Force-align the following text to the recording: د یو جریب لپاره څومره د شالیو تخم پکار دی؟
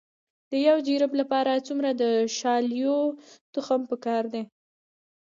د 0.49 0.51
یو 0.67 0.77
جریب 0.87 1.11
لپاره 1.21 1.63
څومره 1.67 1.89
د 2.01 2.03
شالیو 2.39 2.97
تخم 3.53 3.81
پکار 3.91 4.23
دی؟ 4.33 4.43